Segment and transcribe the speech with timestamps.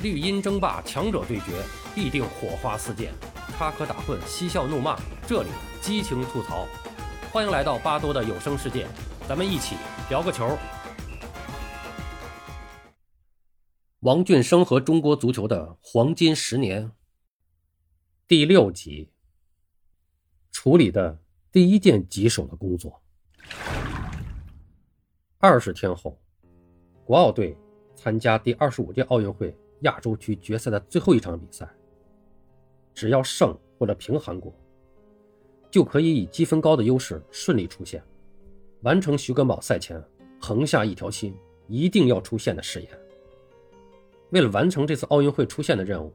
[0.00, 1.60] 绿茵争霸，强者对决，
[1.92, 3.12] 必定火花四溅，
[3.56, 5.48] 插科打诨，嬉笑怒骂，这里
[5.80, 6.68] 激情吐槽。
[7.32, 8.86] 欢迎来到巴多的有声世界，
[9.28, 9.74] 咱们一起
[10.08, 10.56] 聊个球。
[13.98, 16.92] 王俊生和中国足球的黄金十年，
[18.28, 19.10] 第六集，
[20.52, 21.18] 处理的
[21.50, 23.02] 第一件棘手的工作。
[25.38, 26.16] 二十天后，
[27.04, 27.58] 国奥队
[27.96, 29.52] 参加第二十五届奥运会。
[29.80, 31.68] 亚洲区决赛的最后一场比赛，
[32.94, 34.52] 只要胜或者平韩国，
[35.70, 38.02] 就可以以积分高的优势顺利出线，
[38.82, 40.02] 完成徐根宝赛前
[40.40, 41.34] 横下一条心
[41.66, 42.90] 一定要出线的誓言。
[44.30, 46.12] 为了完成这次奥运会出线的任务，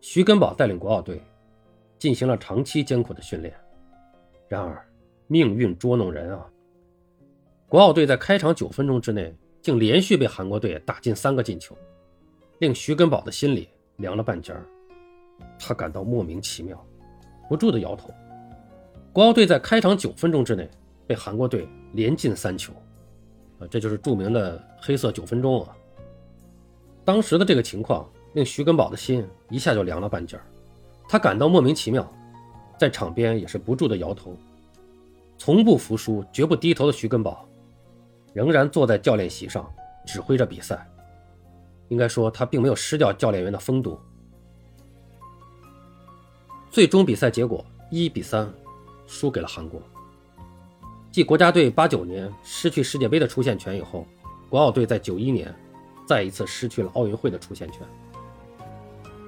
[0.00, 1.20] 徐根宝带领国奥队
[1.98, 3.54] 进行了长期艰苦的训练。
[4.48, 4.88] 然而，
[5.26, 6.48] 命运捉弄人啊！
[7.68, 11.76] 国奥队在开场九分钟之内，竟连续被韩国队打进三个进球。
[12.58, 14.66] 令徐根宝的心里凉了半截儿，
[15.58, 16.84] 他感到莫名其妙，
[17.48, 18.10] 不住的摇头。
[19.12, 20.68] 国奥队在开场九分钟之内
[21.06, 22.72] 被韩国队连进三球，
[23.60, 25.76] 啊，这就是著名的黑色九分钟啊。
[27.04, 30.42] 当时的这个情况令徐根宝的心一下就凉了半截儿，
[31.08, 32.12] 他感到莫名其妙，
[32.76, 34.36] 在场边也是不住的摇头。
[35.36, 37.48] 从不服输、绝不低头的徐根宝，
[38.32, 39.72] 仍然坐在教练席上
[40.04, 40.84] 指挥着比赛。
[41.88, 43.98] 应该说，他并没有失掉教练员的风度。
[46.70, 48.52] 最终比赛结果一比三，
[49.06, 49.80] 输给了韩国。
[51.10, 54.06] 继国家队八九年失去世界杯的出线权以后，
[54.50, 55.52] 国奥队在九一年
[56.06, 57.80] 再一次失去了奥运会的出线权。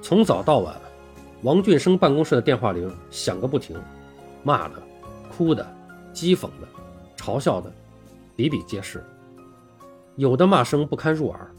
[0.02, 0.78] 从早到晚，
[1.42, 3.76] 王俊生办公室的电话铃响个不停，
[4.44, 4.74] 骂的、
[5.30, 5.66] 哭的、
[6.12, 6.68] 讥讽的、
[7.16, 7.72] 嘲笑的，
[8.36, 9.02] 比比皆是，
[10.16, 11.50] 有的骂声不堪入耳。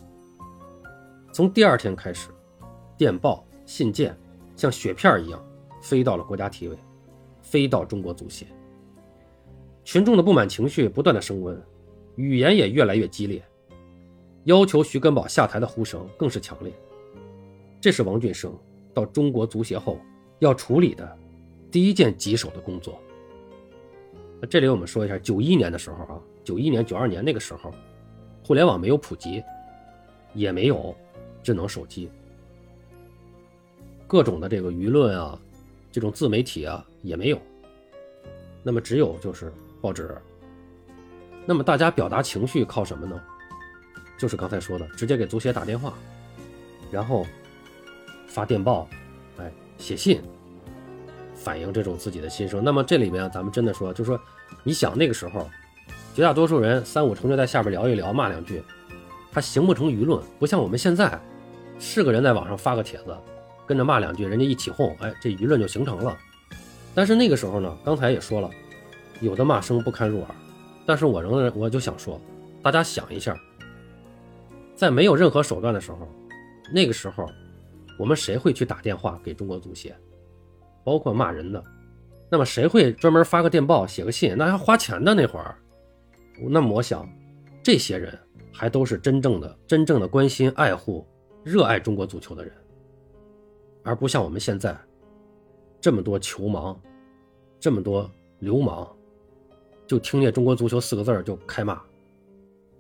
[1.32, 2.30] 从第二天开始，
[2.98, 4.18] 电报、信件
[4.56, 5.42] 像雪片一样
[5.82, 6.78] 飞到了国家体委，
[7.42, 8.46] 飞到中国足协。
[9.86, 11.60] 群众的不满情绪不断的升温，
[12.16, 13.42] 语言也越来越激烈，
[14.44, 16.74] 要求徐根宝下台的呼声更是强烈。
[17.80, 18.54] 这是王俊生
[18.94, 19.98] 到中国足协后
[20.40, 21.18] 要处理的
[21.72, 23.00] 第一件棘手的工作。
[24.50, 27.74] 这里我们说一下，九一年的时候啊，九一年、九二年那个时候，
[28.46, 29.42] 互联网没有普及，
[30.34, 30.94] 也没有。
[31.44, 32.10] 智能手机，
[34.08, 35.40] 各种的这个舆论啊，
[35.92, 37.40] 这种自媒体啊也没有，
[38.64, 39.52] 那么只有就是
[39.82, 40.16] 报纸。
[41.46, 43.20] 那么大家表达情绪靠什么呢？
[44.18, 45.96] 就是刚才说的，直接给足协打电话，
[46.92, 47.26] 然后
[48.28, 48.88] 发电报，
[49.40, 50.22] 哎，写信，
[51.34, 52.64] 反映这种自己的心声。
[52.64, 54.20] 那么这里面咱们真的说，就说
[54.64, 55.50] 你想那个时候，
[56.14, 58.62] 绝大多数人三五成群在下边聊一聊，骂两句，
[59.32, 61.20] 他形不成舆论，不像我们现在。
[61.84, 63.18] 是个人在网上发个帖子，
[63.66, 66.16] 跟着骂两句，人家一起哄，哎，这舆论就形成了。
[66.94, 68.50] 但是那个时候呢，刚才也说了，
[69.20, 70.28] 有的骂声不堪入耳。
[70.86, 72.22] 但是我仍然，我就想说，
[72.62, 73.36] 大家想一下，
[74.76, 76.08] 在没有任何手段的时候，
[76.72, 77.28] 那个时候，
[77.98, 79.96] 我们谁会去打电话给中国足协，
[80.84, 81.64] 包括骂人的？
[82.30, 84.36] 那么谁会专门发个电报、写个信？
[84.38, 85.56] 那还花钱的那会儿。
[86.48, 87.10] 那么我想，
[87.64, 88.18] 这些人
[88.54, 91.06] 还都是真正的、真正的关心、爱护。
[91.44, 92.54] 热爱中国足球的人，
[93.84, 94.78] 而不像我们现在
[95.80, 96.78] 这么多球盲，
[97.60, 98.10] 这么多
[98.40, 98.88] 流氓，
[99.88, 101.82] 就听见中国足球四个字就开骂。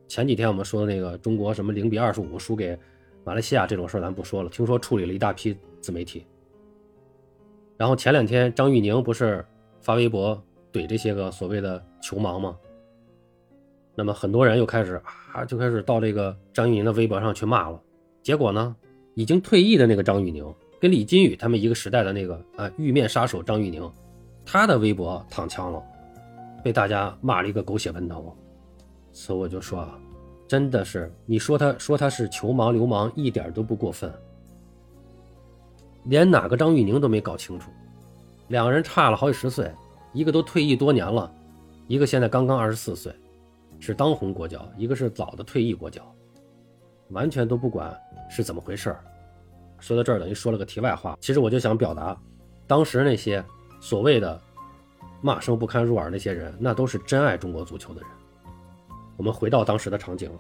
[0.08, 2.78] 前几天我们说的那个中国什么零比二十五输给
[3.24, 4.50] 马来西亚这种事咱不说了。
[4.50, 6.28] 听说处理了一大批自媒体。
[7.78, 9.44] 然后前两天张玉宁不是
[9.80, 10.40] 发微博
[10.72, 12.56] 怼这些个所谓的球盲吗？
[13.96, 15.02] 那么很多人又开始
[15.34, 17.82] 啊，就开始到这个张玉宁的微博上去骂了。
[18.22, 18.76] 结果呢？
[19.14, 20.46] 已经退役的那个张玉宁，
[20.80, 23.92] 跟李金羽他们一个时代的那个啊玉面杀手张玉宁，
[24.46, 25.84] 他的微博躺枪了，
[26.64, 28.34] 被大家骂了一个狗血喷头。
[29.12, 30.00] 所以我就说啊，
[30.48, 34.10] 真的是你说他说他是球盲流氓，一点都不过分。
[36.06, 37.70] 连哪个张玉宁都没搞清楚，
[38.48, 39.70] 两个人差了好几十岁，
[40.14, 41.30] 一个都退役多年了，
[41.88, 43.14] 一个现在刚刚二十四岁，
[43.78, 46.02] 是当红国脚，一个是早的退役国脚。
[47.12, 47.96] 完全都不管
[48.30, 49.04] 是怎么回事儿
[49.80, 51.18] 说到这儿等于说了个题外话。
[51.20, 52.18] 其实我就想表达，
[52.68, 53.44] 当时那些
[53.80, 54.40] 所谓的
[55.22, 58.10] 骂声不堪入耳那些人，那都是真爱中国足球的人。
[59.18, 60.32] 我们回到当时的场景。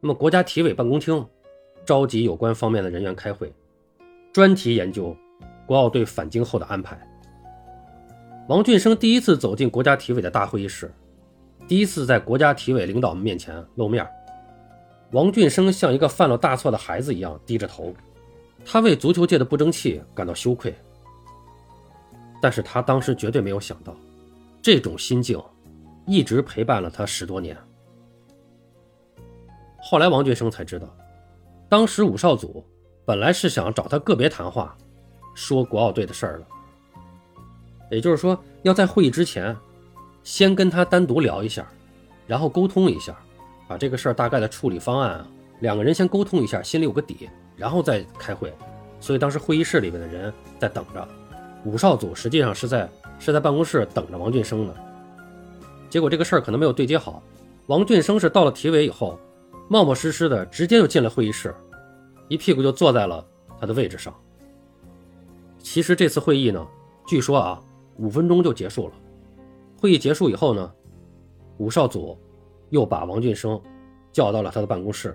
[0.00, 1.24] 那么国家体委办公厅
[1.84, 3.52] 召集有关方面的人员开会，
[4.32, 5.16] 专题研究
[5.66, 7.00] 国奥队返京后的安排。
[8.48, 10.92] 王俊生第一次走进国家体委的大会议室。
[11.72, 14.06] 第一次在国家体委领导们面前露面，
[15.12, 17.94] 王俊生像一个犯了大错的孩子一样低着头，
[18.62, 20.74] 他为足球界的不争气感到羞愧。
[22.42, 23.96] 但是他当时绝对没有想到，
[24.60, 25.42] 这种心境
[26.04, 27.56] 一直陪伴了他十多年。
[29.78, 30.94] 后来王俊生才知道，
[31.70, 32.62] 当时武少祖
[33.06, 34.76] 本来是想找他个别谈话，
[35.34, 36.46] 说国奥队的事儿了。
[37.90, 39.56] 也就是说，要在会议之前，
[40.24, 41.66] 先跟他单独聊一下，
[42.26, 43.16] 然后沟通一下。
[43.68, 45.28] 把这个事儿大概的处理方案啊，
[45.60, 48.52] 两个人先沟通一下，心里有个底，然后再开会。
[49.00, 51.08] 所以当时会议室里面的人在等着，
[51.64, 52.88] 武少祖实际上是在
[53.18, 54.74] 是在办公室等着王俊生的。
[55.88, 57.22] 结果这个事儿可能没有对接好，
[57.66, 59.18] 王俊生是到了体委以后，
[59.68, 61.54] 冒冒失失的直接就进了会议室，
[62.28, 63.24] 一屁股就坐在了
[63.58, 64.14] 他的位置上。
[65.58, 66.66] 其实这次会议呢，
[67.06, 67.60] 据说啊，
[67.96, 68.94] 五分钟就结束了。
[69.82, 70.72] 会议结束以后呢，
[71.58, 72.16] 武少祖。
[72.70, 73.60] 又把王俊生
[74.12, 75.14] 叫到了他的办公室，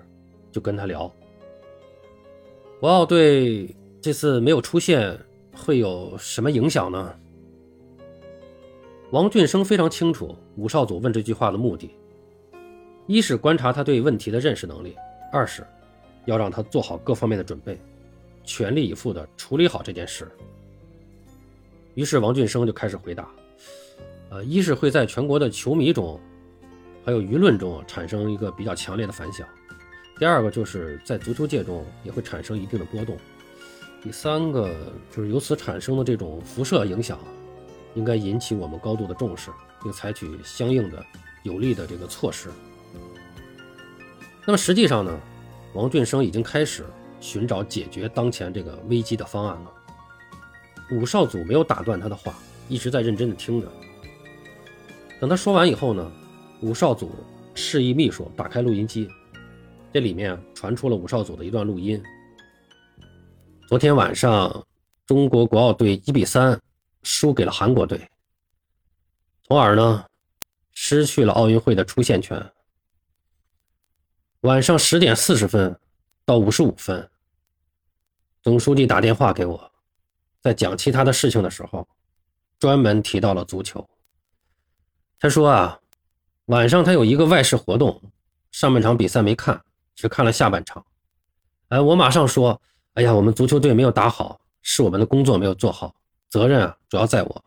[0.52, 1.12] 就跟他聊。
[2.78, 5.18] 国奥队这次没有出现，
[5.52, 7.12] 会有什么影响呢？
[9.10, 11.90] 王俊生非常清楚武少祖问这句话的目的：
[13.08, 14.94] 一是观察他对问题的认识能力，
[15.32, 15.66] 二是
[16.26, 17.76] 要让他做好各方面的准备，
[18.44, 20.30] 全力以赴地处理好这件事。
[21.96, 23.28] 于是王俊生就开始回答：
[24.30, 26.20] 呃，一是会在全国的球迷中。
[27.04, 29.48] 还有舆论中产生一个比较强烈的反响，
[30.18, 33.16] 第二个就是在足球界中也会产生一定的波动，
[34.02, 34.70] 第三个
[35.10, 37.18] 就是由此产生的这种辐射影响，
[37.94, 39.50] 应该引起我们高度的重视，
[39.82, 41.02] 并采取相应的
[41.44, 42.50] 有力的这个措施。
[44.44, 45.18] 那么实际上呢，
[45.72, 46.84] 王俊生已经开始
[47.20, 49.72] 寻找解决当前这个危机的方案了。
[50.90, 52.34] 武少祖没有打断他的话，
[52.68, 53.72] 一直在认真的听着。
[55.20, 56.12] 等他说完以后呢？
[56.60, 57.10] 武少祖
[57.54, 59.08] 示意秘书打开录音机，
[59.92, 62.00] 这里面传出了武少祖的一段录音。
[63.66, 64.64] 昨天晚上，
[65.06, 66.60] 中国国奥队一比三
[67.02, 68.08] 输给了韩国队，
[69.44, 70.04] 从而呢
[70.72, 72.44] 失去了奥运会的出线权。
[74.42, 75.76] 晚上十点四十分
[76.24, 77.08] 到五十五分，
[78.42, 79.72] 总书记打电话给我，
[80.40, 81.86] 在讲其他的事情的时候，
[82.60, 83.88] 专门提到了足球。
[85.18, 85.80] 他说啊。
[86.48, 88.00] 晚上他有一个外事活动，
[88.52, 89.62] 上半场比赛没看，
[89.94, 90.82] 只看了下半场。
[91.68, 92.58] 哎，我马上说，
[92.94, 95.94] 哎呀，我们足球队没有打好，是我们的工作没有做好，
[96.30, 97.44] 责任啊主要在我。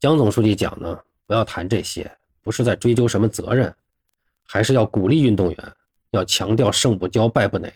[0.00, 2.10] 江总书记讲呢，不要谈这些，
[2.42, 3.72] 不是在追究什么责任，
[4.42, 5.72] 还是要鼓励运动员，
[6.10, 7.72] 要强调胜不骄，败不馁。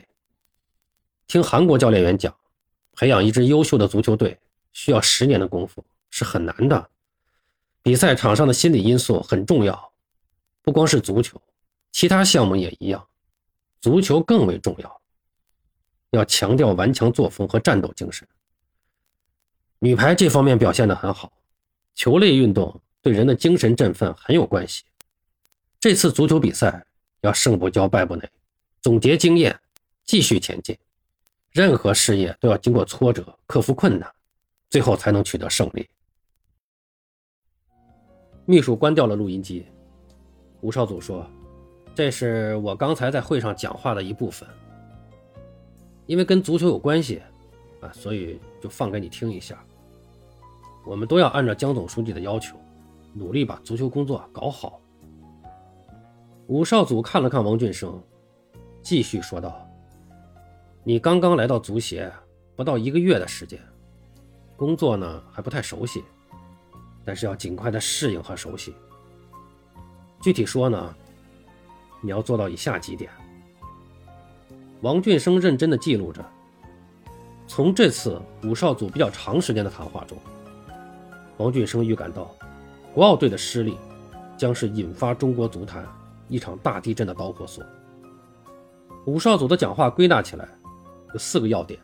[1.28, 2.34] 听韩国教练员讲，
[2.94, 4.36] 培养一支优秀的足球队
[4.72, 6.90] 需要十年的功夫，是很难的。
[7.82, 9.92] 比赛场上的心理因素很重要，
[10.62, 11.40] 不光是足球，
[11.90, 13.06] 其他项目也一样，
[13.80, 15.00] 足球更为重要。
[16.10, 18.28] 要强调顽强作风和战斗精神。
[19.78, 21.32] 女排这方面表现得很好，
[21.94, 24.84] 球类运动对人的精神振奋很有关系。
[25.80, 26.86] 这次足球比赛
[27.22, 28.30] 要胜不骄，败不馁，
[28.80, 29.58] 总结经验，
[30.04, 30.78] 继续前进。
[31.50, 34.08] 任何事业都要经过挫折，克服困难，
[34.70, 35.88] 最后才能取得胜利。
[38.52, 39.64] 秘书关掉了录音机，
[40.60, 41.26] 吴少祖说
[41.96, 44.46] ：“这是我刚才在会上讲话的一部分，
[46.04, 47.22] 因为跟足球有关系，
[47.80, 49.64] 啊，所以就放给你听一下。
[50.84, 52.54] 我们都要按照江总书记的要求，
[53.14, 54.78] 努力把足球工作搞好。”
[56.46, 57.98] 吴少祖看了看王俊生，
[58.82, 59.66] 继续说道
[60.84, 62.12] ：“你刚刚来到足协，
[62.54, 63.58] 不到一个月的时间，
[64.58, 66.04] 工作呢还不太熟悉。”
[67.04, 68.74] 但是要尽快的适应和熟悉。
[70.20, 70.94] 具体说呢，
[72.00, 73.10] 你要做到以下几点。
[74.82, 76.24] 王俊生认真的记录着，
[77.46, 80.16] 从这次武少组比较长时间的谈话中，
[81.38, 82.30] 王俊生预感到，
[82.94, 83.76] 国奥队的失利
[84.36, 85.86] 将是引发中国足坛
[86.28, 87.64] 一场大地震的导火索。
[89.06, 90.48] 武少组的讲话归纳起来
[91.12, 91.80] 有四个要点，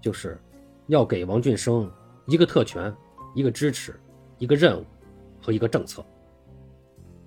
[0.00, 0.40] 就是
[0.88, 1.88] 要给王俊生
[2.26, 2.92] 一个特权。
[3.34, 3.94] 一个支持，
[4.38, 4.84] 一个任务
[5.40, 6.04] 和一个政策。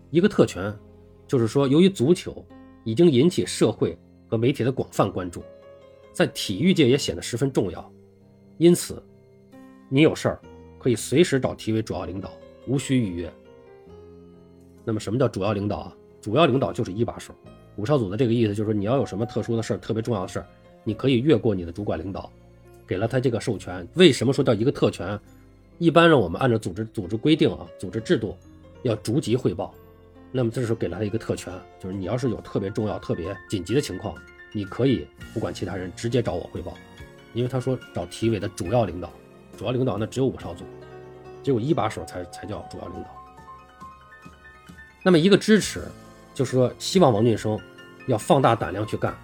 [0.10, 0.74] 一个特权，
[1.28, 2.46] 就是说，由于足球
[2.84, 5.42] 已经引起社会和媒体的广泛关注，
[6.12, 7.92] 在体育界也显得十分重要，
[8.58, 9.02] 因此，
[9.88, 10.42] 你有事儿
[10.78, 12.32] 可以随时找体委主要领导，
[12.68, 13.34] 无需预约。
[14.84, 15.96] 那么，什么叫主要领导啊？
[16.20, 17.34] 主要领导就是一把手。
[17.78, 20.48] 武少组的这个意思就是，你要有什么特殊的事儿、特别重要的事儿，
[20.84, 22.30] 你可以越过你的主管领导，
[22.86, 23.88] 给了他这个授权。
[23.94, 25.18] 为什么说叫一个特权？
[25.82, 28.38] 一般呢我们按照组织组织规定啊，组织制度，
[28.84, 29.74] 要逐级汇报，
[30.32, 34.14] 那么这时候给了他一个特权，就是你要是有特别重要、特别紧急的情况，
[34.54, 36.78] 你可以不管其他人，直接找我汇报。
[37.34, 39.12] 因为他说找体委的主要领导，
[39.58, 40.66] 主要领导那只有五少组，
[41.42, 43.10] 只有一把手才才叫主要领导。
[45.02, 45.82] 那么一个支持，
[46.36, 47.60] 就是说希望王俊生
[48.06, 49.18] 要放大胆量去干，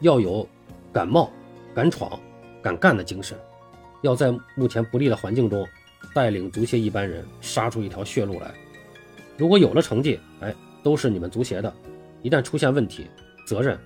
[0.00, 0.44] 要有
[0.92, 1.30] 敢冒、
[1.72, 2.18] 敢闯、
[2.60, 3.38] 敢干的精神，
[4.02, 5.64] 要在目前不利的环境中
[6.14, 8.52] 带领足协一班人杀出一条血路来。
[9.36, 11.72] 如果有了成绩，哎，都是你们足协的；
[12.22, 13.06] 一旦出现问题，
[13.46, 13.78] 责任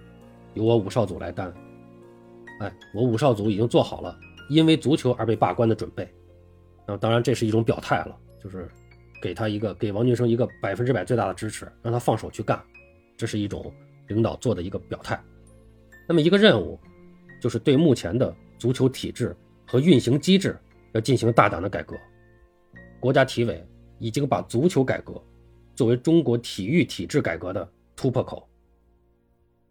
[0.54, 1.52] 由我五少组来担。
[2.60, 4.18] 哎，我五少组已经做好了
[4.48, 6.08] 因为足球而被罢官的准备。
[6.86, 8.68] 那当然，这是一种表态了，就是
[9.22, 12.62] 给他一个给王俊生一个百分之百最大的支持，让他放手去干，
[13.16, 13.72] 这是一种
[14.08, 15.20] 领导做的一个表态。
[16.06, 16.78] 那么一个任务，
[17.40, 19.34] 就是对目前的足球体制
[19.66, 20.58] 和运行机制
[20.94, 21.94] 要进行大胆的改革。
[22.98, 23.62] 国家体委
[23.98, 25.22] 已经把足球改革
[25.76, 28.48] 作为中国体育体制改革的突破口。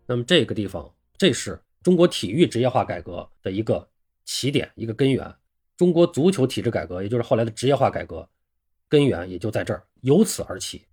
[0.05, 1.59] 那么这个地方，这是。
[1.81, 3.85] 中国体育职业化改革的一个
[4.23, 5.35] 起点，一个根源。
[5.75, 8.25] 中国足球体制改革，也就是后来的职业化改革，
[8.87, 10.85] 根源也就在这儿，由此而起。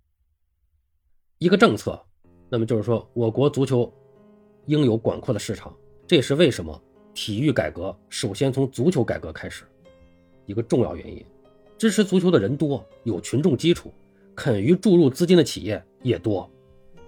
[1.37, 1.97] 一个政策，
[2.49, 3.89] 那么就是说，我国足球
[4.65, 5.73] 应有广阔的市场，
[6.05, 6.83] 这也是为什么
[7.13, 9.63] 体育改革首先从足球改革开始，
[10.51, 11.25] 一个重要原因。
[11.77, 13.91] 支持足球的人多，有群众基础，
[14.35, 16.47] 肯于注入资金的企业也多，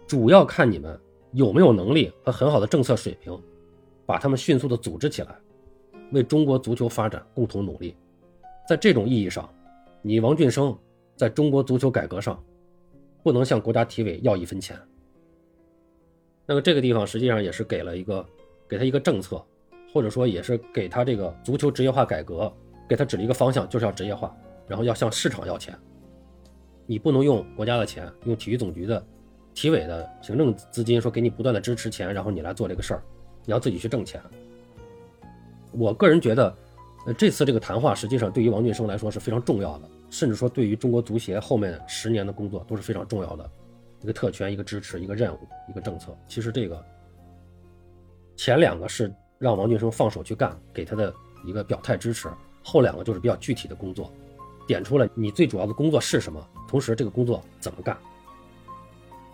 [0.08, 1.00] 主要看你们
[1.34, 3.40] 有没有能力和很好的政策水平。
[4.06, 5.34] 把他们迅速的组织起来，
[6.12, 7.96] 为中国足球发展共同努力。
[8.68, 9.50] 在这种意义上，
[10.02, 10.78] 你王俊生
[11.16, 12.44] 在中国足球改革上，
[13.24, 14.78] 不能向国家体委要一分钱。
[16.46, 18.26] 那么这个地方实际上也是给了一个，
[18.68, 19.42] 给他一个政策，
[19.94, 22.54] 或者说也是给他这个足球职业化改革，
[22.88, 24.36] 给他指了一个方向，就是要职业化，
[24.68, 25.78] 然后要向市场要钱。
[26.86, 29.06] 你不能用国家的钱，用体育总局的、
[29.54, 33.04] 体委的行政资金，说给你不断的支持钱，然后你来做这个事儿。
[33.46, 34.22] 你要自己去挣钱。
[35.72, 36.56] 我个人觉得，
[37.06, 43.50] 呃，这次这个谈话实际上对于王俊生来说是非常重要的，甚至说对于中国足协后面十年的工作都是非常重要的
[44.02, 46.16] 一个特权、一个支持、一个任务、一个政策。
[46.28, 46.86] 其实这个
[48.36, 51.14] 前两个是让王俊生放手去干，给他的
[51.46, 52.30] 一个表态支持；
[52.64, 54.12] 后两个就是比较具体的工作，
[54.66, 57.98] 点出了你最主要的工作是什么，同时这个工作怎么干。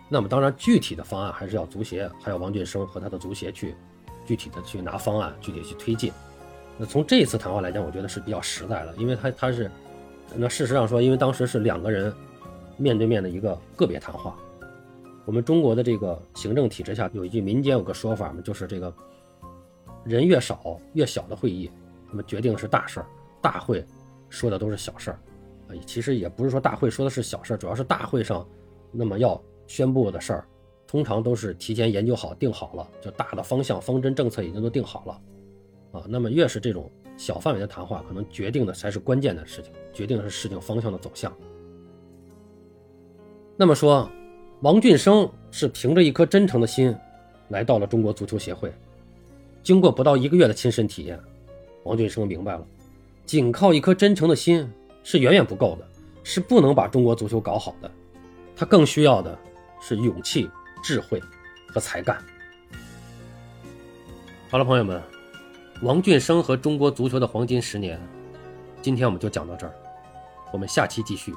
[0.09, 3.75] 那么当然，具体的方案还是要足协还有王俊生和他的足协去。
[4.25, 6.13] 具体的去拿方案，具体去推进。
[6.77, 9.71] 那从这一次谈话来讲，我觉得是比较实在的，因为他他是，
[10.35, 12.13] 那事实上说，因为当时是两个人
[12.77, 14.35] 面对面的一个个别谈话。
[15.25, 18.93] 我们中国的这个行政体制下有一句民间有个说法嘛，就是这个
[20.03, 21.71] 人越少越小的会议，
[22.11, 23.07] 那么决定是大事儿，
[23.41, 23.85] 大会
[24.29, 25.19] 说的都是小事儿。
[25.67, 28.47] 啊，其实也不是说大会说的是小事儿，主要是大会上
[28.91, 30.47] 那么要宣布的事儿。
[30.87, 41.31] 通常都是提前研究好、定好了，就大的方向、方针、政策已经都定好了，啊，那么越是这种小范围的谈话，可能决定的才是关键的事情，决定的是事情方向的走向。
[43.55, 44.09] 那么说，
[44.61, 46.95] 王俊生是凭着一颗真诚的心
[47.49, 48.73] 来到了中国足球协会，
[49.61, 51.19] 经过不到一个月的亲身体验，
[51.83, 52.65] 王俊生明白了，
[53.29, 54.67] 仅靠一颗真诚的心
[55.03, 55.87] 是远远不够的，
[56.23, 57.91] 是不能把中国足球搞好的，
[58.55, 59.37] 他更需要的
[59.79, 60.49] 是勇气。
[60.81, 61.21] 智慧
[61.67, 62.17] 和才干。
[64.49, 64.99] 好了，朋友们，
[65.83, 68.01] 王俊生和中国足球的黄金十年，
[68.81, 69.73] 今天我们就讲到这儿，
[70.51, 71.31] 我们下期继续。